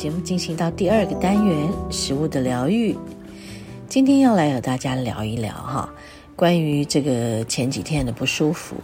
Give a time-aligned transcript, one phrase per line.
[0.00, 2.96] 节目进行到第二个单元——食物的疗愈。
[3.86, 5.92] 今天要来和大家聊一聊哈，
[6.34, 8.76] 关于这个前几天的不舒服。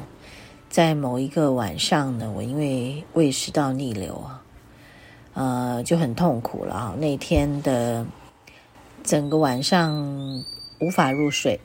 [0.69, 4.43] 在某一个晚上呢，我因为胃食道逆流啊，
[5.33, 6.95] 呃，就很痛苦了啊。
[6.99, 8.05] 那天的
[9.03, 9.97] 整个晚上
[10.83, 11.59] 无法入睡，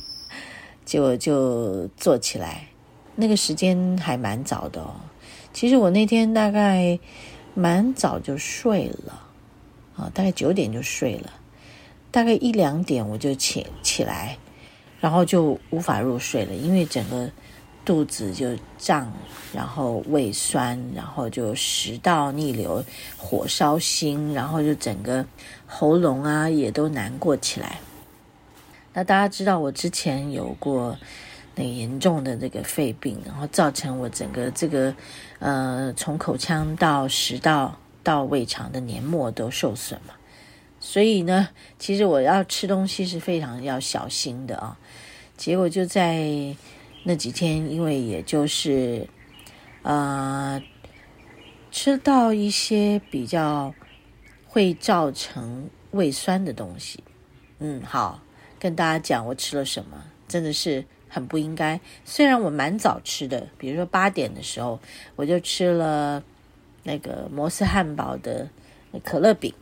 [0.86, 2.62] 结果就坐起来。
[3.14, 4.94] 那个时间还蛮早的哦。
[5.52, 6.98] 其实我那天大概
[7.54, 9.22] 蛮早就睡了
[9.96, 11.32] 啊，大概九点就睡了，
[12.10, 14.38] 大概一两点我就起起来，
[15.00, 17.30] 然后就无法入睡了，因为整个。
[17.82, 18.46] 肚子就
[18.78, 19.10] 胀，
[19.54, 22.84] 然后胃酸，然后就食道逆流，
[23.16, 25.24] 火烧心，然后就整个
[25.66, 27.80] 喉咙啊也都难过起来。
[28.92, 30.96] 那大家知道我之前有过
[31.60, 34.94] 很严重的这个肺病，然后造成我整个这个
[35.38, 40.14] 呃从口腔到食道到胃肠的黏膜都受损嘛。
[40.80, 44.78] 所以呢，其实我要吃东西是非常要小心的啊。
[45.36, 46.56] 结果就在。
[47.02, 49.08] 那几天，因为也就是，
[49.80, 50.62] 呃，
[51.70, 53.74] 吃到一些比较
[54.46, 57.02] 会造成胃酸的东西，
[57.58, 58.20] 嗯，好，
[58.58, 61.78] 跟大家讲我吃了什么，真的是很不应该。
[62.06, 64.80] 虽然我蛮早吃的，比如说八点的时候，
[65.16, 66.22] 我就吃了
[66.84, 68.48] 那个摩斯汉堡的
[69.04, 69.52] 可乐饼，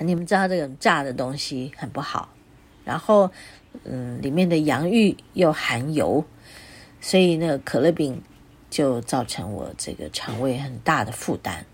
[0.00, 2.30] 你们知道这种炸的东西很不好，
[2.84, 3.30] 然后。
[3.84, 6.22] 嗯，里面的洋芋又含油，
[7.00, 8.20] 所以那个可乐饼
[8.68, 11.64] 就造成我这个肠胃很大的负担。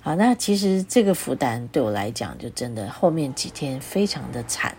[0.00, 4.76] 好，那其实这个负担对我来讲，就真的后面几天非常的惨。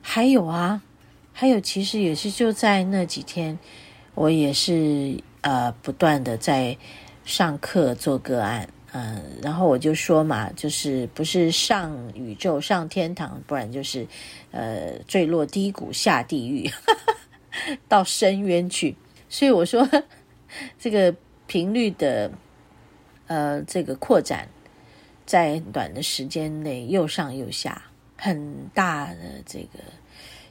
[0.00, 0.80] 还有啊，
[1.32, 3.58] 还有，其实也是就在那几天，
[4.14, 6.76] 我也是呃不断的在
[7.24, 8.68] 上课做个案。
[8.94, 14.06] 嗯，然后我就说嘛，就是不是上宇宙上天堂，不然就是，
[14.50, 18.94] 呃，坠落低谷下地狱，哈哈，到深渊去。
[19.30, 19.88] 所以我说，
[20.78, 21.14] 这个
[21.46, 22.30] 频率的，
[23.28, 24.46] 呃，这个扩展，
[25.24, 27.80] 在短的时间内又上又下，
[28.18, 29.78] 很大的这个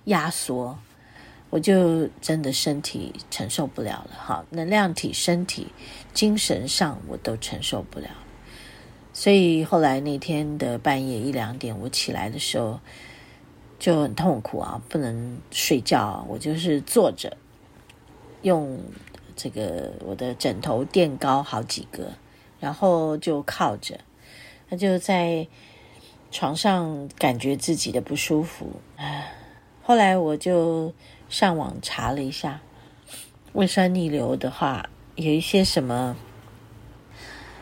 [0.06, 0.78] 压缩，
[1.50, 4.12] 我就真的身体承受不了了。
[4.18, 5.68] 哈，能量体、身体、
[6.14, 8.10] 精神上我都承受不了。
[9.14, 12.80] 所以后来那天的半夜一两点，我起来的时候
[13.78, 17.36] 就很痛苦啊，不能睡觉，我就是坐着，
[18.42, 18.80] 用
[19.36, 22.14] 这个我的枕头垫高好几个，
[22.60, 24.00] 然后就靠着，
[24.70, 25.46] 那就在
[26.32, 28.80] 床上感觉自己的不舒服。
[28.96, 29.34] 唉，
[29.84, 30.94] 后来我就
[31.30, 32.62] 上网查了一下，
[33.54, 36.16] 胃酸逆流的话，有一些什么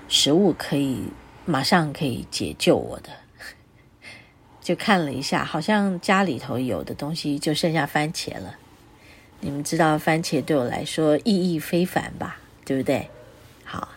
[0.07, 1.09] 食物可以。
[1.45, 3.09] 马上可以解救我的，
[4.61, 8.55] 就看了一下，好像家里头有的东西就剩下番茄了。
[9.39, 12.37] 你们知道番茄对我来说意义非凡吧？
[12.65, 13.09] 对不对？
[13.63, 13.89] 好，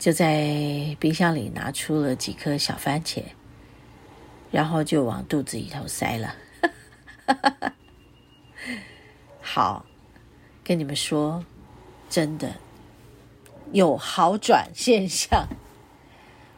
[0.00, 3.22] 就在冰箱里拿出了几颗小番茄，
[4.50, 6.34] 然后就往肚子里头塞了。
[9.40, 9.84] 好，
[10.64, 11.44] 跟你们说，
[12.08, 12.54] 真的
[13.72, 15.48] 有好转现象。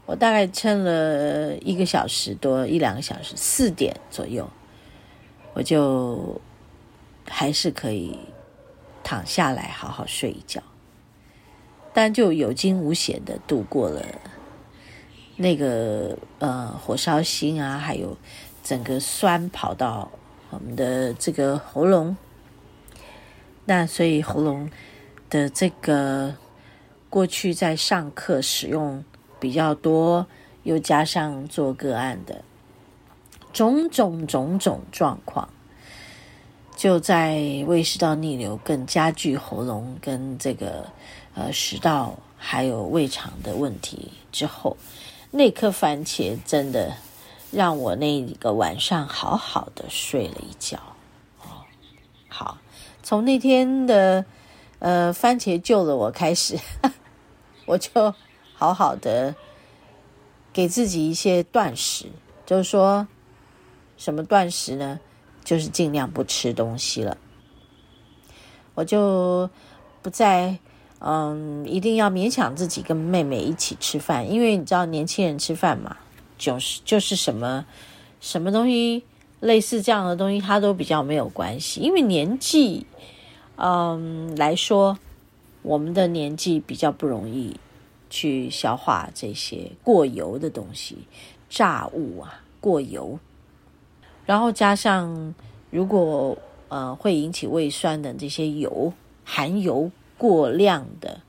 [0.07, 4.51] 我大概撑了一个小时多，一两个小时，四点左右，
[5.55, 6.41] 我就
[7.29, 8.19] 还是可以
[9.05, 10.61] 躺下来好好睡一觉，
[11.93, 14.05] 但就有惊无险的度过了
[15.37, 18.17] 那个呃火烧心啊，还有
[18.65, 20.11] 整个酸跑到
[20.51, 22.17] 我们的这个喉咙，
[23.65, 24.71] 那所以喉咙
[25.29, 26.35] 的这个
[27.09, 29.03] 过去在上课使用。
[29.41, 30.27] 比较多，
[30.65, 32.45] 又加上做个案的
[33.55, 35.49] 种种种种状况，
[36.77, 40.87] 就在胃食道逆流更加剧喉咙跟这个
[41.35, 44.77] 呃食道还有胃肠的问题之后，
[45.31, 46.95] 那颗番茄真的
[47.53, 50.79] 让我那个晚上好好的睡了一觉
[51.43, 51.65] 哦。
[52.29, 52.59] 好
[53.03, 54.25] 从那天的
[54.79, 56.59] 呃番茄救了我开始，
[57.67, 58.15] 我就
[58.55, 59.35] 好好的
[60.53, 62.07] 给自己一些断食，
[62.47, 63.09] 就是说
[63.97, 65.01] 什么断食呢？
[65.43, 67.17] 就是尽量不吃东西了。
[68.75, 69.51] 我就
[70.01, 70.59] 不再
[71.01, 75.97] 嗯，一定要勉强自己跟妹妹一起吃饭，因为你知道年轻人吃饭嘛，
[76.41, 77.67] 就是就是什么
[78.21, 79.05] 什么东西
[79.41, 82.87] 类似这样的东西，它都比较没有关系，因为年纪
[83.57, 84.99] 嗯来说，
[85.61, 87.55] 我们的年纪比较不容易
[88.09, 90.97] 去消化这些过油的东西，
[91.51, 93.19] 炸物啊，过油，
[94.25, 95.35] 然后加上
[95.71, 96.39] 如果。
[96.73, 98.93] 呃，会引起胃酸的这些油，
[99.25, 101.21] 含油过量的，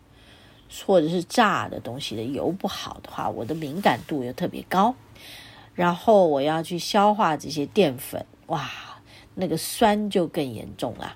[0.86, 4.96] 或者是炸的东西的油不好的话，我的敏感度又特别高，
[5.76, 8.70] 然后我要去消化这些淀粉，哇，
[9.36, 11.16] 那个酸就更严重了。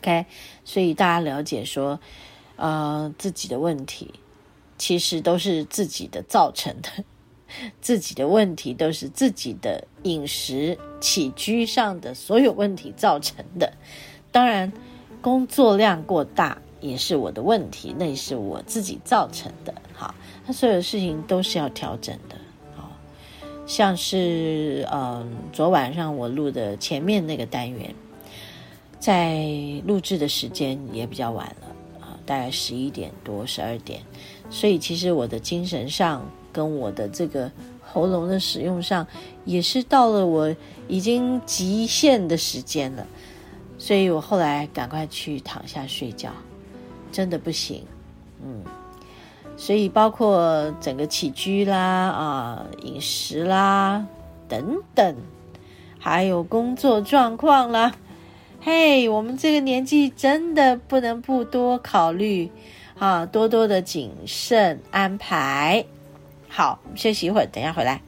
[0.00, 0.26] OK，
[0.64, 2.00] 所以大家了解说，
[2.56, 4.14] 呃，自己的问题
[4.78, 7.04] 其实都是自己的造成的。
[7.80, 13.74] 自己的问题都是自己的饮食起居上的所有问题造成的，
[14.32, 14.72] 当然
[15.22, 19.74] 工作量过大也是我的问题，那也是我自己造成的。
[19.94, 20.14] 好，
[20.46, 22.36] 那所有的事情都是要调整的。
[22.76, 22.90] 好，
[23.66, 27.94] 像是嗯，昨晚上我录的前面那个单元，
[29.00, 29.46] 在
[29.86, 34.02] 录制的时间也比较晚了啊，大概十一点多、十二点，
[34.50, 36.24] 所以其实我的精神上。
[36.54, 37.50] 跟我的这个
[37.82, 39.04] 喉咙的使用上，
[39.44, 40.54] 也是到了我
[40.86, 43.04] 已经极限的时间了，
[43.76, 46.30] 所以我后来赶快去躺下睡觉，
[47.14, 47.86] 真的不行，
[48.44, 48.64] 嗯，
[49.56, 54.04] 所以包括整个起居啦、啊饮食啦
[54.48, 55.14] 等等，
[56.00, 57.92] 还有工作状况啦，
[58.60, 62.50] 嘿，我们这个年纪真的不能不多考虑
[62.98, 65.84] 啊，多多的谨慎安排。
[66.48, 68.00] 好，休息一会儿，等一下回来。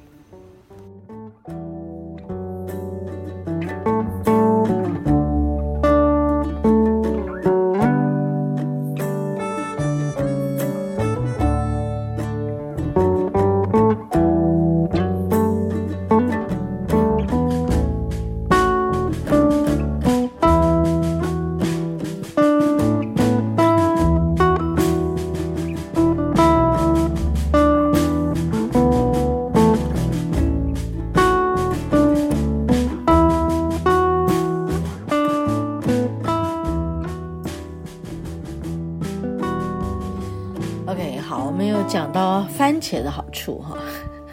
[42.67, 43.79] 番茄的好处哈，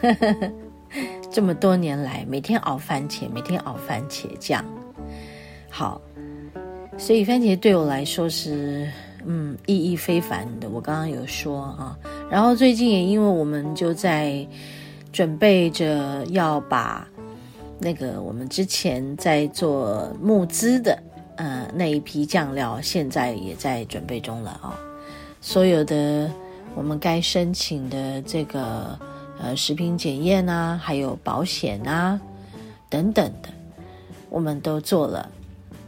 [1.30, 4.64] 这么多年来每天熬番茄，每天熬番茄酱，
[5.70, 6.00] 好，
[6.98, 8.90] 所以番茄对我来说是
[9.24, 10.68] 嗯意义非凡的。
[10.68, 11.96] 我刚刚有说啊，
[12.28, 14.44] 然后最近也因为我们就在
[15.12, 17.06] 准备着要把
[17.78, 21.00] 那个我们之前在做募资的
[21.36, 24.74] 呃那一批酱料，现在也在准备中了啊，
[25.40, 26.28] 所有的。
[26.76, 28.98] 我们该申请的这个
[29.38, 32.20] 呃食品检验啊，还有保险啊
[32.90, 33.48] 等等的，
[34.28, 35.30] 我们都做了，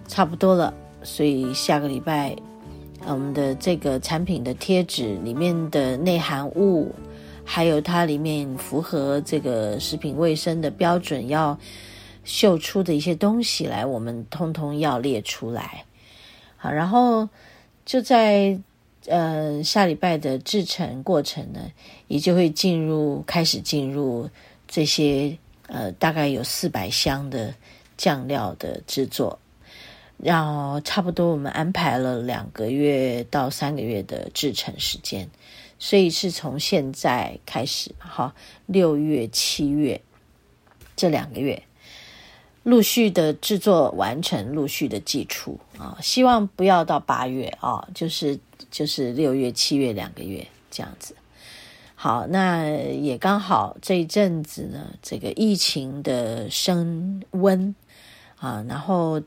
[0.07, 0.73] 差不多了。
[1.03, 2.37] 所以下个礼拜，
[3.05, 6.95] 我们的这个产品的贴纸里面的内含物，
[7.45, 11.59] 还有它里面符合这个食品卫生的标准要
[12.25, 15.85] 秀出的一些东西来，我们通通要列出来。
[16.57, 17.29] 好，然后
[17.85, 18.59] 就在。
[19.07, 21.71] 呃，下礼拜的制程过程呢，
[22.09, 24.29] 也就会进入开始进入
[24.67, 25.37] 这些
[25.69, 27.55] 呃，大概有四百箱的
[27.97, 29.39] 酱料的制作，
[30.19, 35.29] 然后差不多我们安排了两个月到三个月的制程时间，
[35.79, 38.35] 所以是从现在开始哈，
[38.67, 40.01] 六月、七月
[40.97, 41.63] 这两个月。
[42.67, 48.37] 陆续的制作完成，陆续的寄出啊，希望不要到八月啊，就是
[48.73, 51.15] 就是六月、七月两个月这样子。
[51.95, 57.73] 好，那也刚好这一阵子呢，这个疫情的升温
[58.41, 59.23] 啊，然后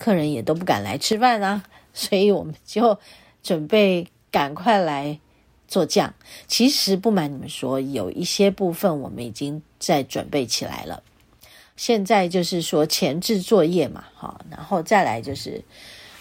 [0.00, 1.62] 客人也都不敢来吃饭啊，
[1.94, 2.98] 所以我们就
[3.44, 5.20] 准备赶快来
[5.68, 6.12] 做酱。
[6.48, 11.00] 其实不瞒你们说，有一些部分我们已经在准备起来了。
[11.82, 15.60] 现在就是说前置作业嘛，哈，然后再来就是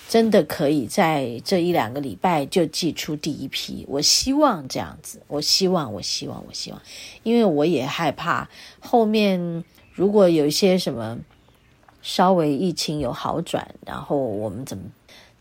[0.10, 3.86] 真的可以在这一两个礼拜就寄出第一批。
[3.88, 6.82] 我希望这样子，我希望，我希望，我希望，
[7.22, 8.50] 因为我也害怕
[8.80, 9.64] 后面
[9.94, 11.20] 如果有一些什么
[12.02, 14.86] 稍微疫情有好转，然后我们怎么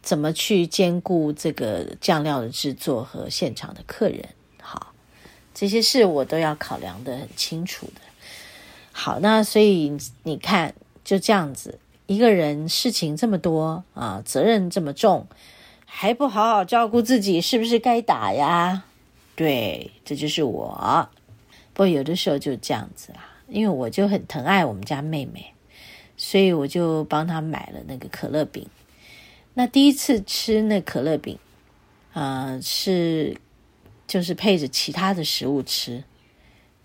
[0.03, 4.29] 怎么去兼顾这个酱料的制作和现场的客人？
[4.61, 4.93] 好，
[5.55, 8.10] 这些事我都要考量得很清楚的。
[9.03, 15.27] 好，那所以你看，就这样子，一个人事情这么多啊，责任这么重，
[15.87, 18.85] 还不好好照顾自己，是不是该打呀？
[19.35, 21.09] 对，这就是我。
[21.73, 25.55] 不过有的时候就这样子啦，因为我就很疼爱我们家妹妹，
[26.19, 28.69] 所以我就帮她买了那个可乐饼。
[29.55, 31.39] 那第一次吃那可乐饼，
[32.13, 33.35] 呃，是
[34.07, 36.05] 就是配着其他的食物吃。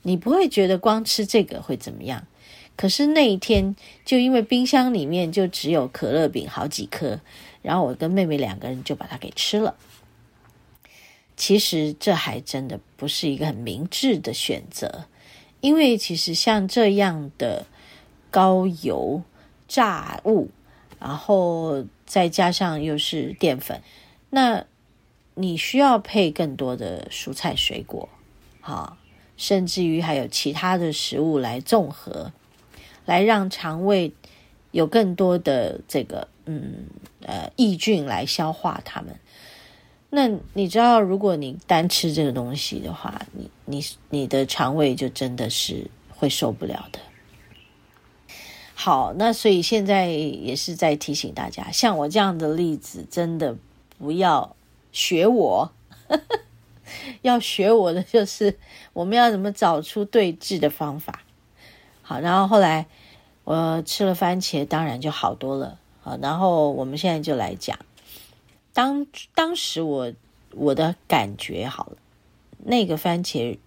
[0.07, 2.27] 你不会觉得光吃这个会怎么样？
[2.77, 7.19] 可是那一天就因为冰箱里面就只有可乐饼好几颗，
[7.63, 9.75] 然后我跟妹妹两个人就把它给吃了。
[11.35, 15.05] 其实这还真的不是一个很明智的选择，
[15.61, 17.65] 因为其实像这样的
[18.29, 19.23] 高油
[19.67, 20.51] 炸物，
[20.99, 23.81] 然后再加上又是淀粉，
[24.29, 24.65] 那
[25.33, 28.07] 你需要配更多的蔬菜水果，
[28.61, 28.97] 哈。
[29.37, 32.31] 甚至于还有其他的食物来综合，
[33.05, 34.13] 来让肠胃
[34.71, 36.85] 有更多的这个嗯
[37.21, 39.15] 呃益菌来消化它们。
[40.09, 46.99] 那你知道，如果你单吃这个东西的话，你你你的肠胃就真的是会受不了的。
[48.73, 53.57] 好，那所以现在也是在提醒大家，像我这样的例子，真的
[53.97, 54.55] 不要
[54.91, 55.71] 学我。
[57.23, 58.57] 要学我的就是，
[58.93, 61.21] 我们要怎么找出对治的方法。
[62.01, 62.85] 好，然后后来
[63.43, 65.79] 我吃了番茄，当然就好多了。
[66.01, 67.79] 好，然后我们现在就来讲，
[68.73, 70.13] 当当时我
[70.51, 71.97] 我的感觉好了，
[72.63, 73.57] 那个番茄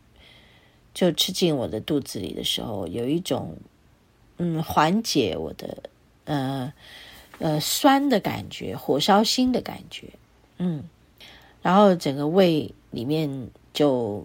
[0.95, 3.57] 就吃进我的肚子里的时候，有一种
[4.37, 5.83] 嗯缓解我的
[6.27, 6.73] 呃
[7.41, 10.11] 呃酸的感觉，火烧心的感觉，
[10.59, 10.85] 嗯，
[11.61, 12.73] 然后整个胃。
[12.90, 14.25] 里面就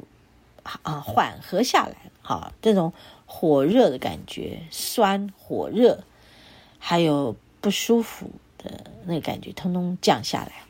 [0.63, 2.93] 啊缓和下来，好，这种
[3.25, 6.03] 火热的感觉，酸火热，
[6.79, 10.63] 还有不舒服的那个感觉，通通降下来。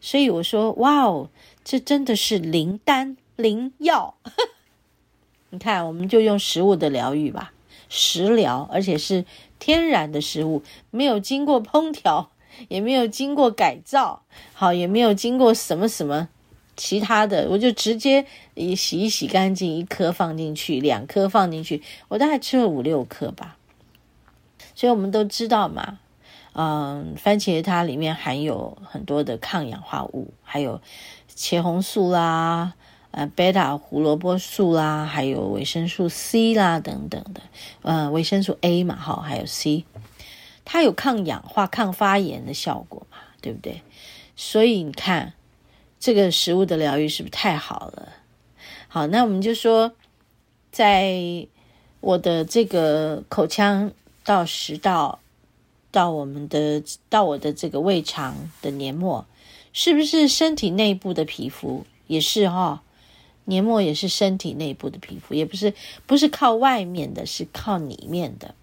[0.00, 1.30] 所以我说，哇哦，
[1.64, 4.14] 这真的是灵丹灵药。
[5.48, 7.52] 你看，我们就用食物的疗愈吧，
[7.88, 9.24] 食疗，而且是
[9.58, 12.30] 天然的食物，没有经过烹调，
[12.68, 16.28] 也没有经过改造，好，也没有经过什么什么。
[16.76, 23.56] 其他的我就直接一洗一洗干净，一颗放进去，两颗放进去，我大概吃了五六颗吧。
[24.74, 26.00] 所以我们都知道嘛，
[26.52, 30.80] 嗯，番茄它里面含有很多的抗氧化物，还有
[31.32, 32.74] 茄红素啦，
[33.12, 37.40] 呃，贝塔胡萝卜素啦，还有维生素 C 啦等等的，
[37.82, 39.84] 呃，维生素 A 嘛，哈，还有 C，
[40.64, 43.82] 它有抗氧化、抗发炎的效果嘛，对不对？
[44.34, 45.34] 所以你看。
[46.04, 48.12] 这个食物的疗愈是不是太好了？
[48.88, 49.94] 好，那我们就说，
[50.70, 51.46] 在
[52.00, 53.90] 我的这个口腔
[54.22, 55.20] 到食道，
[55.90, 59.24] 到我们的到我的这个胃肠的黏膜，
[59.72, 62.80] 是不是身体内部的皮肤也是哈、哦？
[63.46, 65.72] 黏膜也是身体内部的皮肤，也不是
[66.04, 68.54] 不是靠外面的，是靠里面的。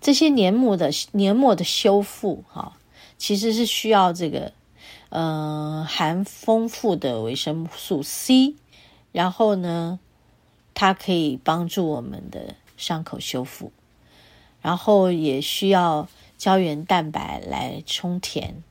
[0.00, 2.76] 这些黏膜的黏膜的修复哈，
[3.16, 4.52] 其实是需要这个。
[5.10, 8.54] 嗯、含丰富的维生素 C，
[9.12, 9.98] 然后呢，
[10.72, 13.72] 它可以帮助我们的伤口修复，
[14.62, 18.62] 然后也需要胶原蛋白来充填，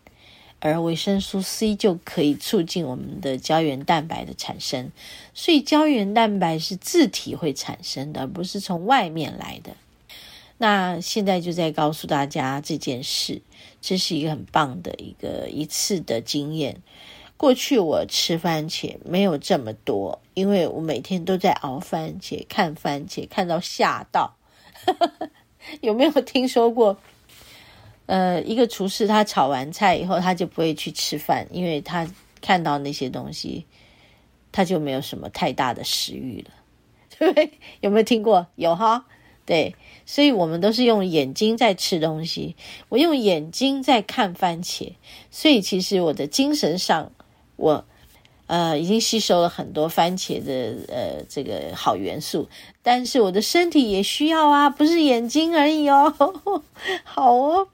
[0.60, 4.92] 而维生素 C 就可以促进我们的胶原蛋白的产生，
[5.34, 9.76] 所以胶原蛋白是自体会产生的，而不是从外面来的。
[10.60, 13.42] 那现在就在告诉大家这件事。
[13.82, 16.82] 这是一个很棒的一个一次的经验。
[17.38, 24.36] 过去我吃番茄没有这么多，因为我每天都在熬番茄、看番茄，看到吓到。
[25.80, 26.98] 有没有听说过？
[28.08, 32.06] 呃，一个厨师他炒完菜以后，他就不会去吃饭，因为他
[32.42, 33.66] 看到那些东西，
[34.52, 36.52] 他就没有什么太大的食欲了，
[37.18, 37.52] 对 不对？
[37.80, 38.46] 有没有听过？
[38.56, 39.06] 有哈。
[39.50, 39.76] 对，
[40.06, 42.56] 所以我们都是用眼睛在吃东西，
[42.90, 44.94] 我用眼睛在看番茄，
[45.32, 47.12] 所以其实我的精神上，
[47.56, 47.84] 我
[48.46, 52.48] 呃已经吸收了很多番茄的呃这个好元素，
[52.84, 56.14] 但是我的身体也需要啊，不是眼睛而已哦，
[57.04, 57.68] 好哦，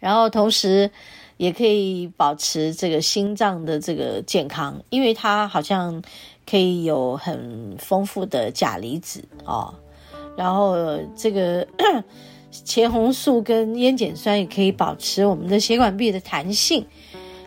[0.00, 0.90] 然后同时
[1.38, 6.02] 也可以保持这个心脏的这个健康，因为它好像
[6.44, 9.74] 可以有很丰富的钾离子哦。
[10.38, 10.76] 然后
[11.16, 11.66] 这个
[12.64, 16.86] 茄红素跟烟碱酸也可以保持我们的血管壁的弹性，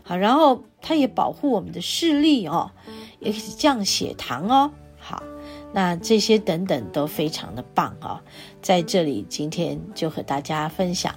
[0.03, 2.69] 好，然后它也保护我们的视力哦，
[3.21, 5.23] 也可以降血糖哦，好，
[5.71, 8.19] 那这些等等都非常的棒哦，
[8.61, 11.15] 在这里今天就和大家分享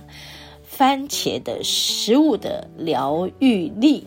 [0.62, 4.07] 番茄的食物的疗愈力。